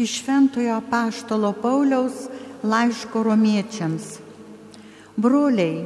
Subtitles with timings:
[0.00, 2.28] iš Šventojo Paštalo Pauliaus
[2.64, 4.16] laiško romiečiams.
[5.20, 5.84] Broliai,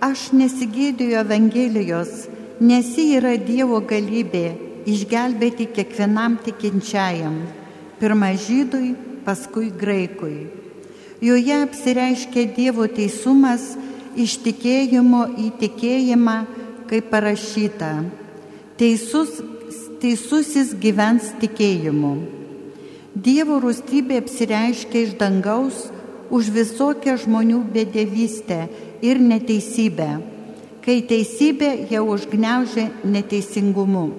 [0.00, 2.28] aš nesigėdėjau Evangelijos,
[2.62, 4.46] nes ji yra Dievo galybė
[4.88, 7.42] išgelbėti kiekvienam tikinčiajam,
[7.98, 8.94] pirmą žydui,
[9.26, 10.46] paskui graikui.
[11.20, 13.74] Joje apsireiškia Dievo teisumas
[14.14, 16.38] iš tikėjimo į tikėjimą,
[16.88, 17.92] kaip parašyta.
[18.78, 19.40] Teisus,
[19.98, 22.37] teisusis gyvens tikėjimu.
[23.16, 25.86] Dievo rūstybė apsireiškia iš dangaus
[26.28, 28.66] už visokią žmonių bedėvystę
[29.00, 30.08] ir neteisybę,
[30.84, 34.10] kai teisybė jau užgneužė neteisingumu.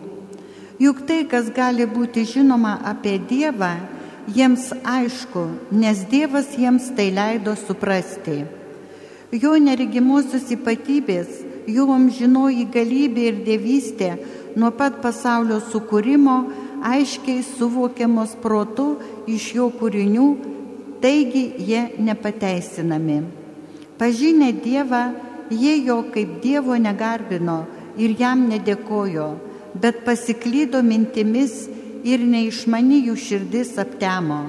[0.79, 3.75] Juk tai, kas gali būti žinoma apie Dievą,
[4.33, 8.45] jiems aišku, nes Dievas jiems tai leido suprasti.
[9.29, 14.15] Jo neregimosios ypatybės, jų amžinoji galybė ir dievystė
[14.57, 16.39] nuo pat pasaulio sukūrimo
[16.83, 18.93] aiškiai suvokiamos protu
[19.27, 20.29] iš jo kūrinių
[21.01, 23.23] taigi jie nepateisinami.
[23.97, 25.13] Pažinę Dievą,
[25.51, 27.65] jie jo kaip Dievo negarbino
[27.97, 29.27] ir jam nedėkojo,
[29.75, 31.67] bet pasiklydo mintimis
[32.03, 34.45] ir neišmani jų širdis aptemo.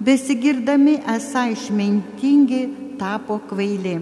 [0.00, 2.62] Besigirdami esą išmintingi
[2.98, 3.98] tapo kvaili.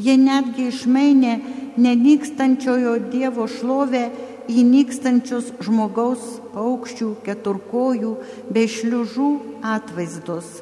[0.00, 1.34] Jie netgi išmainė
[1.76, 4.08] nenykstančiojo Dievo šlovę
[4.50, 8.16] į nykstančius žmogaus paukščių, keturkojų
[8.50, 9.30] bei šliužų
[9.62, 10.60] atvaizdus.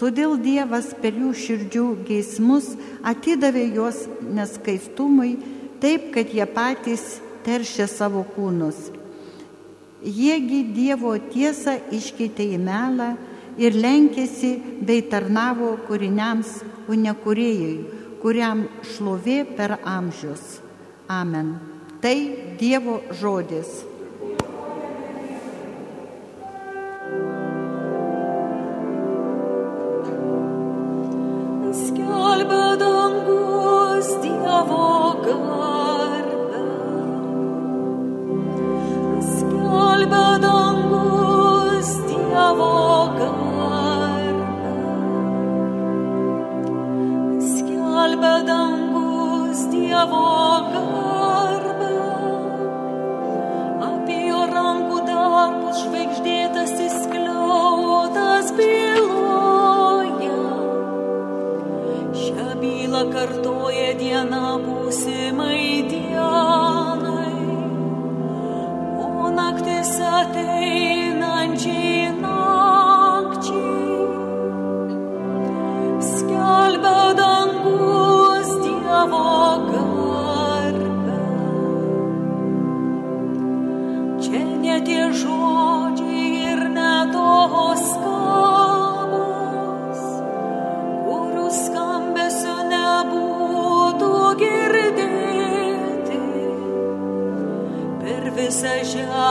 [0.00, 2.72] Todėl Dievas per jų širdžių geismus
[3.04, 5.34] atidavė juos neskaistumui,
[5.82, 8.88] taip, kad jie patys teršė savo kūnus.
[10.00, 13.10] Jiegi Dievo tiesą iškeitė į melą
[13.60, 16.54] ir lenkėsi bei tarnavo kūriniams,
[16.88, 17.76] o ne kuriejai,
[18.22, 20.62] kuriam šlovė per amžius.
[21.10, 21.69] Amen.
[22.00, 23.89] Tai Dievo žodis.
[63.98, 67.34] diena būsimai dienai,
[69.06, 72.19] o naktis ateinančiai.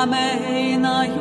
[0.01, 1.19] Amen.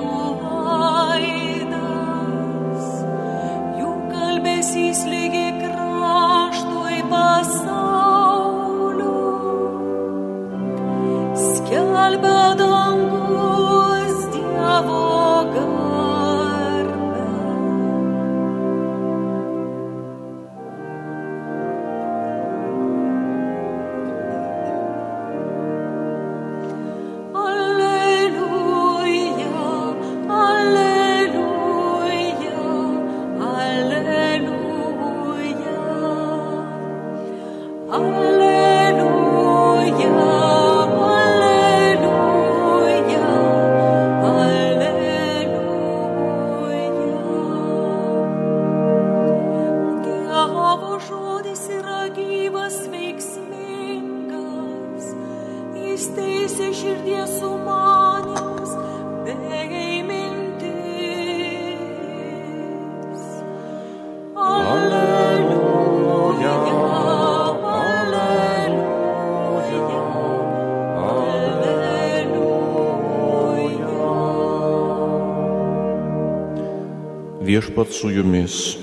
[77.88, 78.76] Viešpat su jumis.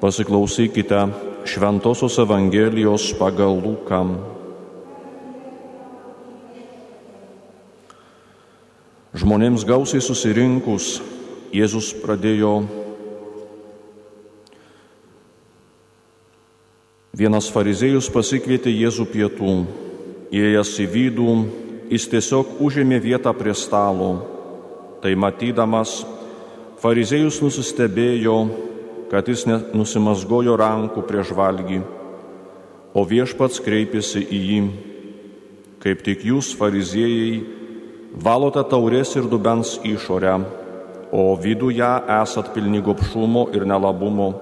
[0.00, 1.08] Pasiklausykite
[1.44, 4.18] Šventojios Evangelijos pagal Lūkam.
[9.14, 11.00] Žmonėms gausiai susirinkus,
[11.52, 12.66] Jėzus pradėjo
[17.12, 19.54] Vienas fariziejus pasikvietė Jėzų pietų.
[20.30, 21.32] Įėjęs į vidų,
[21.90, 24.12] jis tiesiog užėmė vietą prie stalo.
[25.02, 26.04] Tai matydamas,
[26.80, 28.34] Fariziejus nusistebėjo,
[29.10, 29.42] kad jis
[29.76, 31.82] nusimasgojo rankų prieš valgį,
[32.96, 34.60] o viešpats kreipėsi į jį,
[35.84, 37.42] kaip tik jūs, fariziejai,
[38.24, 40.38] valote taurės ir dubens išorę,
[41.12, 44.32] o viduje esat pilni gopšumo ir nelabumo,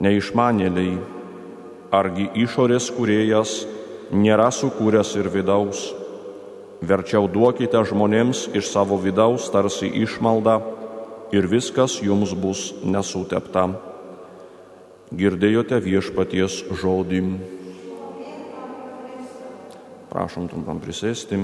[0.00, 0.96] neišmanėliai,
[1.92, 3.58] argi išorės kuriejas
[4.08, 5.90] nėra sukūręs ir vidaus.
[6.80, 10.62] Verčiau duokite žmonėms iš savo vidaus tarsi išmaldą
[11.32, 13.70] ir viskas jums bus nesutepta.
[15.12, 17.20] Girdėjote viešpaties žodį.
[20.12, 21.40] Prašom trumpam prisėsti.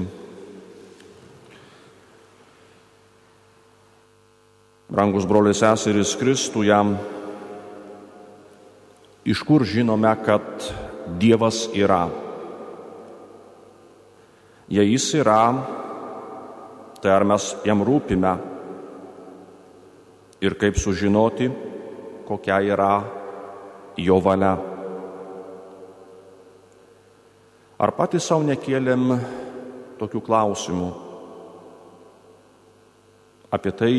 [4.89, 6.77] Brangus broliai seserys Kristuje,
[9.25, 10.65] iš kur žinome, kad
[11.21, 12.07] Dievas yra?
[14.69, 15.43] Jei jis yra,
[17.01, 18.33] tai ar mes jam rūpime
[20.41, 21.49] ir kaip sužinoti,
[22.27, 22.93] kokia yra
[23.97, 24.55] jo valia.
[27.79, 29.13] Ar patys savo nekėlėm
[29.99, 30.89] tokių klausimų?
[33.49, 33.93] Apie tai,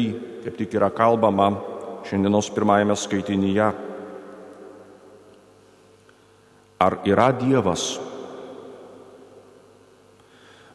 [0.44, 1.50] kaip tik yra kalbama
[2.06, 3.70] šiandienos pirmajame skaitinyje.
[6.80, 7.98] Ar yra Dievas?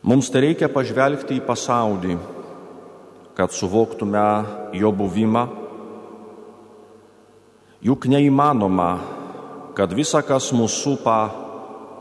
[0.06, 2.18] Mums tai reikia pažvelgti į pasaulį,
[3.36, 4.26] kad suvoktume
[4.74, 5.46] jo buvimą.
[7.86, 8.92] Juk neįmanoma,
[9.78, 11.20] kad visa, kas mūsų supa,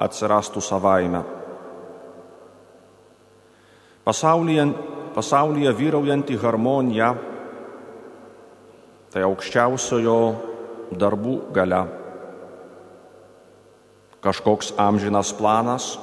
[0.00, 1.22] atsirastų savaime.
[4.04, 4.69] Pasaulyje,
[5.16, 7.14] pasaulyje vyraujanti harmonija
[9.14, 10.19] tai aukščiausiojo
[10.98, 11.84] darbų gale.
[14.25, 15.94] Kažkoks amžinas planas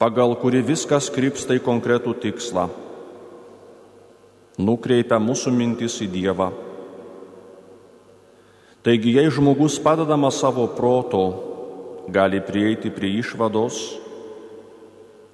[0.00, 2.66] pagal kurį viskas krypsta į konkretų tikslą,
[4.58, 6.50] nukreipia mūsų mintis į Dievą.
[8.84, 11.24] Taigi, jei žmogus padedamas savo proto
[12.12, 13.78] gali prieiti prie išvados,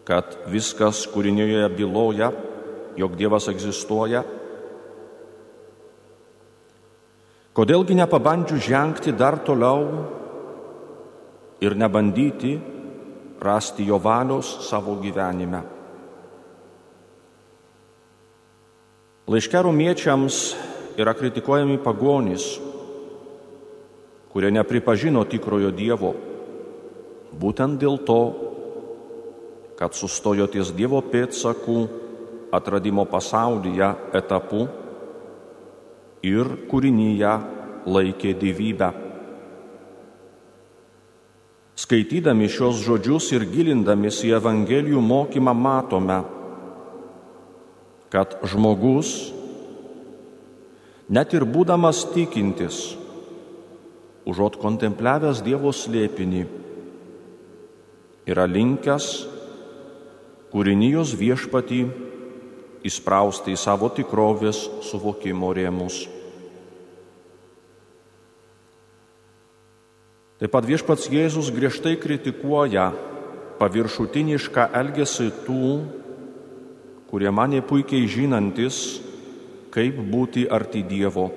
[0.06, 2.30] kad viskas kūrinėje byloja,
[2.98, 4.22] jog Dievas egzistuoja,
[7.54, 10.06] kodėlgi nepabandžiu žengti dar toliau
[11.60, 12.54] ir nebandyti
[13.42, 15.79] rasti jo valios savo gyvenime.
[19.30, 20.36] Laiške rumiečiams
[20.98, 22.58] yra kritikuojami pagonys,
[24.32, 26.10] kurie nepripažino tikrojo Dievo,
[27.38, 28.22] būtent dėl to,
[29.78, 31.76] kad sustojo ties Dievo pėdsakų
[32.50, 34.64] atradimo pasaulyje etapu
[36.26, 37.36] ir kūrinyje
[37.86, 38.90] laikė gyvybę.
[41.78, 46.18] Skaitydami šios žodžius ir gilindamis į Evangelijų mokymą matome,
[48.10, 49.30] kad žmogus,
[51.10, 52.96] net ir būdamas tikintis,
[54.26, 56.44] užuot kontempliavęs Dievo slėpinį,
[58.30, 59.10] yra linkęs
[60.50, 61.84] kūrinijos viešpatį
[62.86, 66.02] įsprausti į savo tikrovės suvokimo rėmus.
[70.40, 72.88] Taip pat viešpats Jėzus griežtai kritikuoja
[73.60, 75.72] paviršutinišką elgesį tų,
[77.10, 79.00] kurie mane puikiai žinantis,
[79.74, 81.28] kaip būti arti Dievo.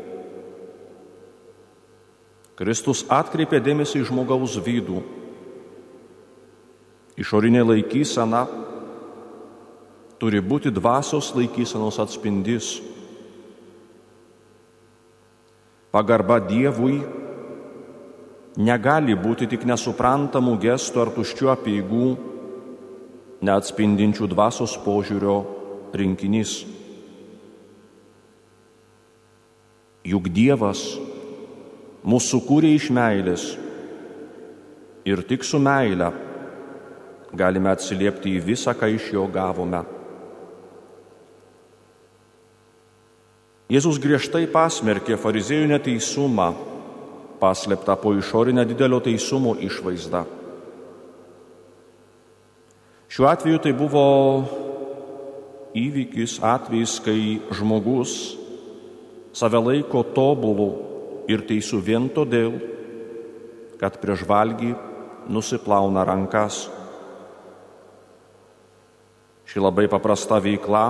[2.54, 5.02] Kristus atkreipė dėmesį į žmogaus vidų.
[7.18, 8.46] Išorinė laikysena
[10.22, 12.78] turi būti dvasios laikysenos atspindys.
[15.94, 17.02] Pagarba Dievui
[18.58, 22.08] negali būti tik nesuprantamų gestų ar tuščių apieigų,
[23.46, 25.38] neatspindinčių dvasios požiūrio
[25.94, 26.64] rinkinys.
[30.04, 30.82] Juk Dievas
[32.04, 33.46] mūsų kūrė iš meilės
[35.08, 36.12] ir tik su meile
[37.34, 39.82] galime atsiliepti į visą, ką iš jo gavome.
[43.72, 46.52] Jėzus griežtai pasmerkė fariziejų neteisumą
[47.42, 50.24] paslėptą po išorinę didelio teisumo išvaizdą.
[53.14, 54.04] Šiuo atveju tai buvo
[55.78, 58.14] įvykis, atvejis, kai žmogus
[59.34, 60.70] save laiko tobulų
[61.32, 62.60] ir teisų vien todėl,
[63.82, 64.74] kad prieš valgį
[65.34, 66.68] nusiplauna rankas.
[69.50, 70.86] Ši labai paprasta veikla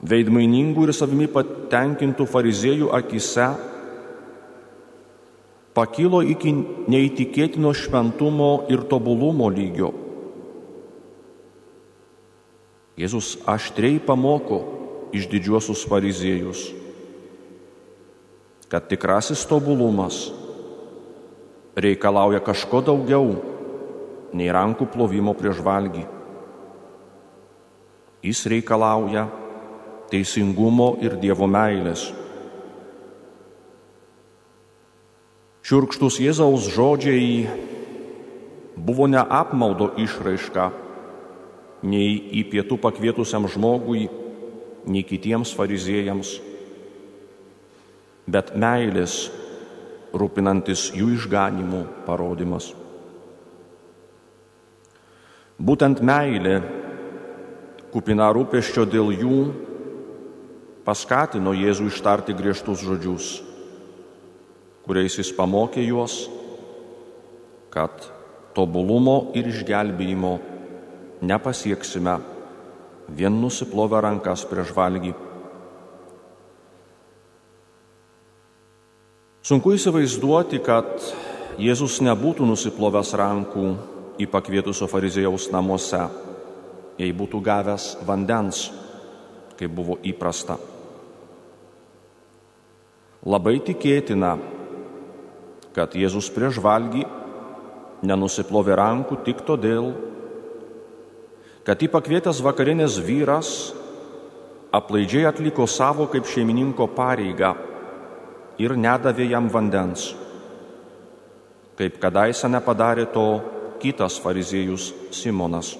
[0.00, 3.48] veidmainingų ir savimi patenkintų fariziejų akise
[5.76, 6.52] pakilo iki
[6.90, 9.92] neįtikėtino šventumo ir tobulumo lygio.
[13.00, 14.60] Jėzus aštriai pamoko
[15.16, 16.66] išdidžiuosius fariziejus,
[18.68, 20.28] kad tikrasis tobulumas
[21.80, 23.38] reikalauja kažko daugiau
[24.36, 26.04] nei rankų plovimo prieš valgį.
[28.20, 29.24] Jis reikalauja
[30.12, 32.10] teisingumo ir Dievo meilės.
[35.64, 37.48] Šiurkštus Jėzaus žodžiai
[38.76, 40.68] buvo ne apmaudo išraiška
[41.82, 44.08] nei į pietų pakvietusiam žmogui,
[44.90, 46.34] nei kitiems fariziejams,
[48.30, 49.28] bet meilės
[50.16, 52.70] rūpinantis jų išganimų parodimas.
[55.60, 56.60] Būtent meilė,
[57.92, 59.40] kupina rūpeščio dėl jų,
[60.86, 63.26] paskatino Jėzų ištarti griežtus žodžius,
[64.86, 66.24] kuriais jis pamokė juos,
[67.70, 67.92] kad
[68.56, 70.32] tobulumo ir išgelbėjimo
[71.20, 72.18] nepasieksime
[73.10, 75.12] vien nusiplovę rankas prieš valgį.
[79.40, 80.90] Sunku įsivaizduoti, kad
[81.60, 83.64] Jėzus nebūtų nusiplovęs rankų
[84.20, 86.04] į pakvietusio farizėjaus namuose,
[87.00, 88.68] jei būtų gavęs vandens,
[89.58, 90.56] kaip buvo įprasta.
[93.26, 94.36] Labai tikėtina,
[95.76, 97.02] kad Jėzus prieš valgį
[98.06, 99.90] nenusiplovė rankų tik todėl,
[101.66, 103.50] kad į pakvietęs vakarinės vyras
[104.72, 107.54] aplaidžiai atliko savo kaip šeimininko pareigą
[108.60, 110.10] ir nedavė jam vandens,
[111.78, 113.26] kaip kadaise nepadarė to
[113.80, 115.74] kitas fariziejus Simonas.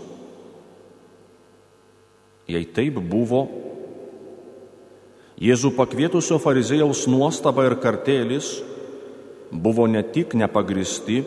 [2.51, 3.45] Jei taip buvo,
[5.41, 8.59] Jėzų pakvietusio fariziejaus nuostaba ir kartėlis
[9.49, 11.23] buvo ne tik nepagristi,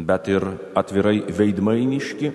[0.00, 2.30] bet ir atvirai veidmainiški,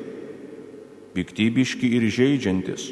[1.16, 2.90] piktybiški ir žaidžiantis.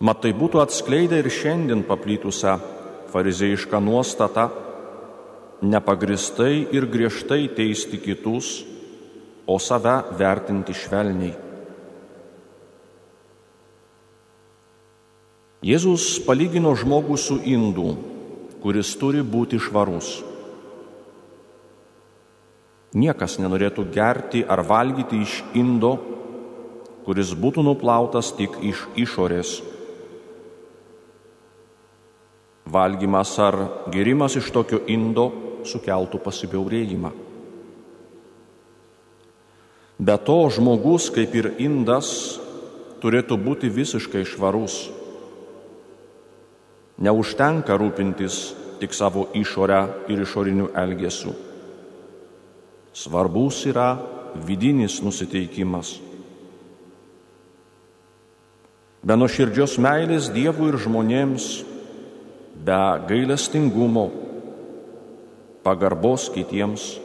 [0.00, 2.56] Mat tai būtų atskleidę ir šiandien paplytusią
[3.12, 4.48] farizėjišką nuostatą
[5.60, 8.64] nepagristai ir griežtai teisti kitus,
[9.46, 11.34] o save vertinti švelniai.
[15.60, 17.90] Jėzus palygino žmogų su indu,
[18.62, 20.20] kuris turi būti švarus.
[22.94, 25.96] Niekas nenorėtų gerti ar valgyti iš indo,
[27.06, 29.60] kuris būtų nuplautas tik iš išorės
[32.70, 33.56] Valgymas ar
[33.90, 35.26] gerimas iš tokio indo
[35.66, 37.10] sukeltų pasibiaurėjimą.
[40.00, 42.38] Be to, žmogus, kaip ir indas,
[43.02, 44.86] turėtų būti visiškai švarus.
[47.00, 48.38] Neužtenka rūpintis
[48.80, 51.34] tik savo išorę ir išorinių elgesių.
[52.92, 53.94] Svarbus yra
[54.46, 55.98] vidinis nusiteikimas.
[59.00, 61.46] Be nuoširdžios meilės Dievui ir žmonėms
[62.60, 64.10] be gailestingumo,
[65.64, 66.98] pagarbos kitiems.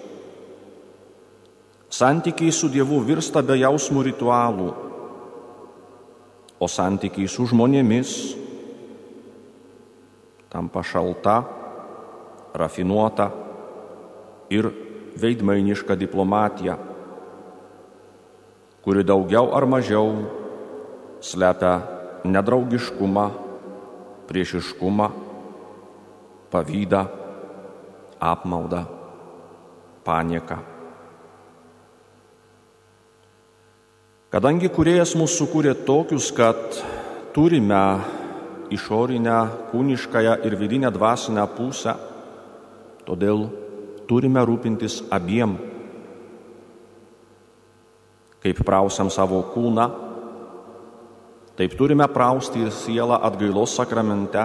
[1.87, 4.71] Santykiai su Dievu virsta be jausmų ritualų,
[6.59, 8.11] o santykiai su žmonėmis
[10.51, 11.41] tampa šalta,
[12.55, 13.29] rafinuota
[14.51, 14.71] ir
[15.19, 16.77] veidmainiška diplomatija,
[18.83, 20.11] kuri daugiau ar mažiau
[21.21, 21.79] slepia
[22.25, 23.25] nedraugiškumą,
[24.29, 25.07] priešiškumą
[26.51, 27.01] pavydą,
[28.19, 28.85] apmaudą,
[30.05, 30.57] panieką.
[34.31, 36.79] Kadangi kuriejas mūsų sukūrė tokius, kad
[37.35, 37.83] turime
[38.73, 39.37] išorinę,
[39.71, 41.93] kūniškąją ir vidinę dvasinę pusę,
[43.07, 43.45] todėl
[44.07, 45.55] turime rūpintis abiem.
[48.45, 49.85] Kaip prausiam savo kūną,
[51.57, 54.43] taip turime prausti ir sielą atgailos sakramente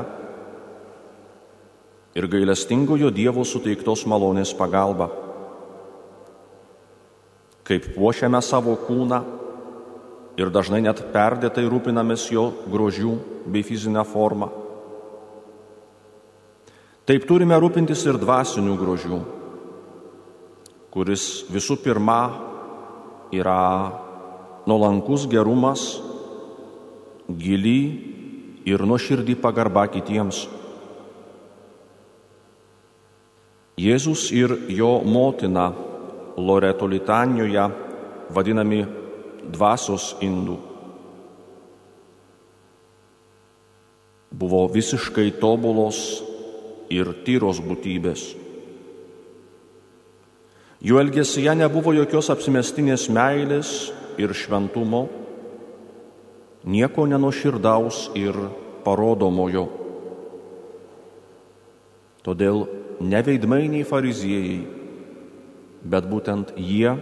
[2.17, 5.11] ir gailestingojo Dievo suteiktos malonės pagalba.
[7.67, 9.21] Kaip puošiame savo kūną
[10.40, 13.12] ir dažnai net perdėtai rūpinamės jo grožių
[13.50, 14.49] bei fizinę formą.
[17.07, 19.21] Taip turime rūpintis ir dvasinių grožių,
[20.90, 22.20] kuris visų pirma
[23.30, 23.59] yra
[24.66, 26.00] nuolankus gerumas,
[27.30, 27.80] gili
[28.66, 30.49] ir nuoširdį pagarba kitiems.
[33.80, 35.70] Jėzus ir jo motina
[36.40, 37.62] Loreto litanijoje
[38.32, 38.80] vadinami
[39.52, 40.56] dvasios indų.
[44.30, 46.20] Buvo visiškai tobulos
[46.92, 48.39] ir tyros būtybės.
[50.80, 55.02] Jų elgesyje nebuvo jokios apsimestinės meilės ir šventumo,
[56.64, 58.38] nieko nenuširdaus ir
[58.80, 59.66] parodomojo.
[62.25, 62.64] Todėl
[63.00, 64.58] ne veidmainiai fariziejai,
[65.84, 66.96] bet būtent jie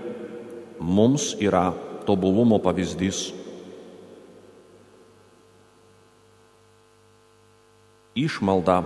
[0.82, 1.70] mums yra
[2.06, 3.28] tobulumo pavyzdys.
[8.18, 8.82] Išmalda,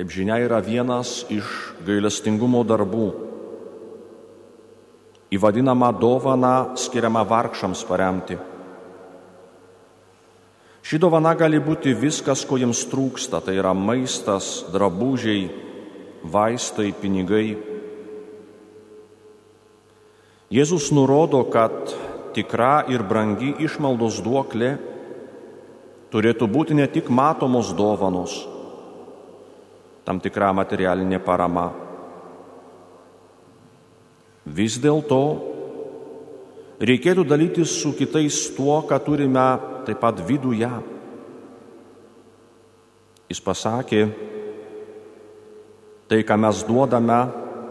[0.00, 1.44] kaip žinia, yra vienas iš
[1.84, 3.06] gailestingumo darbų.
[5.28, 8.38] Įvadinama dovana skiriama vargšams paremti.
[10.80, 15.50] Ši dovana gali būti viskas, ko jiems trūksta, tai yra maistas, drabužiai,
[16.24, 17.58] vaistai, pinigai.
[20.48, 21.92] Jėzus nurodo, kad
[22.32, 24.78] tikra ir brangi išmaldos duoklė
[26.08, 28.40] turėtų būti ne tik matomos dovanos,
[30.10, 31.68] tam tikra materialinė parama.
[34.50, 35.20] Vis dėlto
[36.82, 39.44] reikėtų dalytis su kitais tuo, ką turime
[39.86, 40.70] taip pat viduje.
[43.30, 44.00] Jis pasakė,
[46.10, 47.20] tai, ką mes duodame,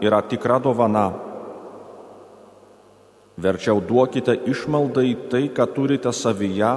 [0.00, 1.10] yra tikra dovana.
[3.36, 6.72] Verčiau duokite išmaldai tai, ką turite savyje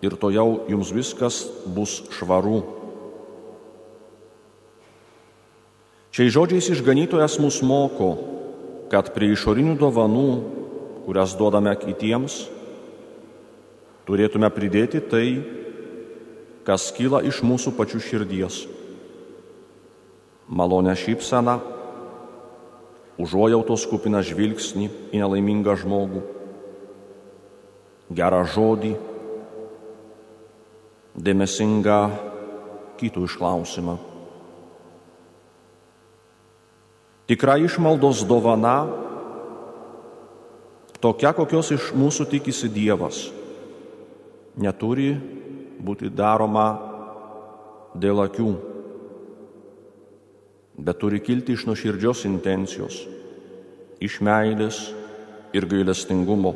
[0.00, 2.75] ir to jau jums viskas bus švaru.
[6.16, 8.14] Šiais žodžiais išganytojas mus moko,
[8.88, 10.28] kad prie išorinių dovanų,
[11.04, 12.38] kurias duodame kitiems,
[14.08, 15.26] turėtume pridėti tai,
[16.64, 18.62] kas kyla iš mūsų pačių širdies.
[20.48, 21.58] Malonę šypseną,
[23.20, 26.24] užuojautos kupiną žvilgsnį į nelaimingą žmogų,
[28.08, 28.96] gerą žodį,
[31.28, 32.02] dėmesingą
[32.96, 34.00] kitų išklausimą.
[37.26, 38.86] Tikra išmaldos dovana
[41.02, 43.26] tokia, kokios iš mūsų tikisi Dievas,
[44.56, 45.10] neturi
[45.82, 46.66] būti daroma
[47.98, 48.50] dėl akių,
[50.76, 53.00] bet turi kilti iš nuoširdžios intencijos,
[53.98, 54.84] iš meilės
[55.56, 56.54] ir gailestingumo.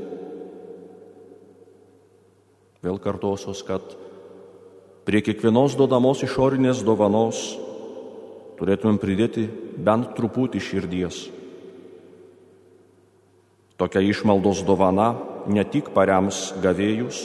[2.80, 3.84] Vėl kartosios, kad
[5.10, 7.38] Prie kiekvienos duodamos išorinės dovanos
[8.60, 9.46] turėtumėm pridėti
[9.80, 11.18] bent truputį širdies.
[13.80, 15.14] Tokia išmaldos dovana
[15.48, 17.22] ne tik parems gavėjus,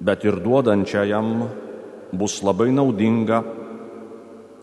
[0.00, 1.30] bet ir duodančiajam
[2.12, 3.40] bus labai naudinga,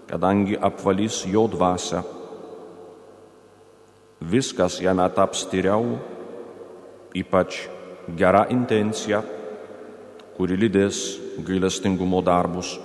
[0.08, 2.04] kadangi apvalys jo dvasę.
[4.22, 5.98] Viskas jame taps tyriau,
[7.18, 7.66] ypač
[8.18, 9.24] gera intencija
[10.38, 12.76] kuri lydės gailestingumo darbus.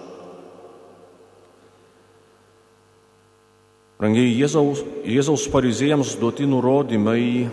[4.02, 7.46] Rangiai Jėzaus, Jėzaus fariziejams duoti nurodymai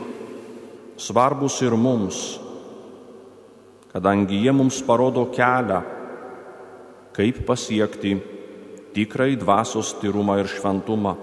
[0.98, 2.40] svarbus ir mums,
[3.92, 5.84] kadangi jie mums parodo kelią,
[7.14, 8.16] kaip pasiekti
[8.96, 11.14] tikrai dvasios tyrumą ir šventumą.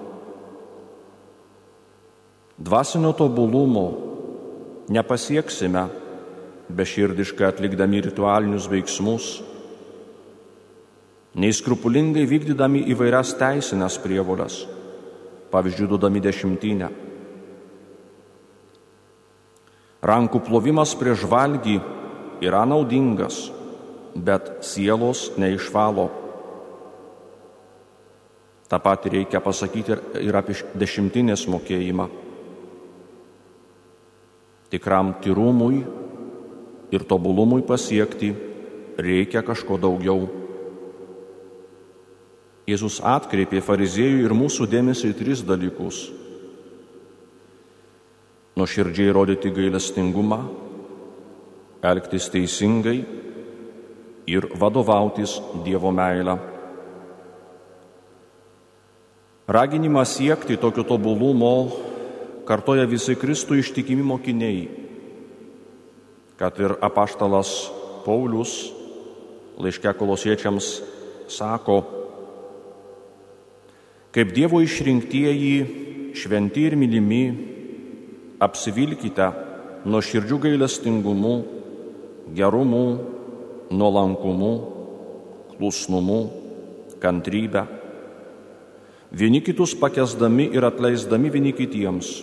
[2.56, 3.86] Dvasinio tobulumo
[4.94, 5.88] nepasieksime
[6.70, 9.26] beširdiškai atlikdami ritualinius veiksmus,
[11.34, 14.62] nei skrupulingai vykdydami įvairias teisinės prievolės,
[15.52, 16.88] pavyzdžiui, duodami dešimtinę.
[20.06, 21.80] Rankų plovimas prieš valgį
[22.44, 23.48] yra naudingas,
[24.14, 26.06] bet sielos neišvalo.
[28.66, 32.08] Ta pati reikia pasakyti ir apie dešimtinės mokėjimą.
[34.70, 35.84] Tikram tyrumui
[36.90, 38.32] ir tobulumui pasiekti
[38.98, 40.26] reikia kažko daugiau.
[42.66, 46.00] Jėzus atkreipė fariziejų ir mūsų dėmesį į tris dalykus.
[48.56, 50.40] Nuoširdžiai rodyti gailestingumą,
[51.84, 52.96] elgtis teisingai
[54.26, 56.38] ir vadovautis Dievo meilę.
[59.46, 61.52] Raginimą siekti tokio tobulumo
[62.48, 64.86] kartoja visi Kristų ištikimi mokiniai
[66.36, 67.70] kad ir apaštalas
[68.04, 68.70] Paulius
[69.56, 70.66] laiške kolosiečiams
[71.32, 71.80] sako,
[74.16, 75.56] kaip Dievo išrinktieji,
[76.16, 77.24] šventi ir mylimi,
[78.40, 79.26] apsivilkite
[79.84, 81.34] nuo širdžių gailestingumu,
[82.32, 82.86] gerumu,
[83.76, 84.54] nuolankumu,
[85.52, 86.20] klusnumu,
[87.02, 87.66] kantrybę,
[89.12, 92.22] vieni kitus pakesdami ir atleisdami vieni kitiems,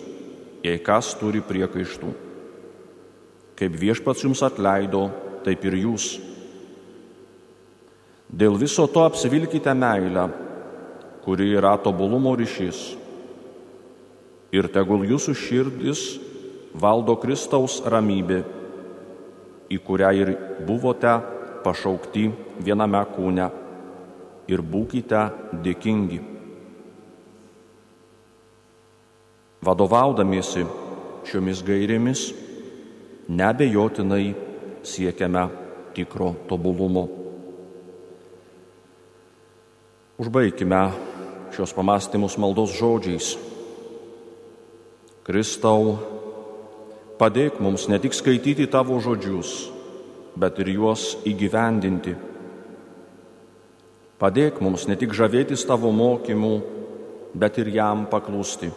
[0.66, 2.10] jei kas turi priekaištų.
[3.54, 5.12] Kaip viešpats jums atleido,
[5.46, 6.16] taip ir jūs.
[8.34, 10.32] Dėl viso to apsivilkite meilę,
[11.24, 12.94] kuri yra tobulumo ryšys.
[14.54, 16.02] Ir tegul jūsų širdis
[16.76, 18.42] valdo Kristaus ramybė,
[19.72, 20.32] į kurią ir
[20.68, 21.14] buvote
[21.64, 22.28] pašaukti
[22.62, 23.48] viename kūne
[24.52, 25.22] ir būkite
[25.64, 26.20] dėkingi.
[29.64, 30.66] Vadovaudamiesi
[31.24, 32.26] šiomis gairėmis,
[33.32, 34.34] nebejotinai
[34.84, 35.46] siekiame
[35.96, 37.06] tikro tobulumo.
[40.20, 40.82] Užbaikime
[41.54, 43.34] šios pamastymus maldos žodžiais.
[45.24, 45.96] Kristau,
[47.16, 49.70] padėk mums ne tik skaityti tavo žodžius,
[50.36, 52.16] bet ir juos įgyvendinti.
[54.18, 56.54] Padėk mums ne tik žavėtis tavo mokymu,
[57.34, 58.70] bet ir jam paklūsti.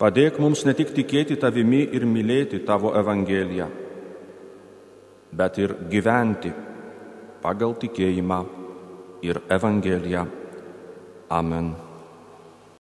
[0.00, 3.68] Padėk mums ne tik tikėti tavimi ir mylėti tavo Evangeliją,
[5.32, 6.50] bet ir gyventi
[7.42, 8.40] pagal tikėjimą
[9.22, 10.41] ir Evangeliją.
[11.32, 11.81] Amen.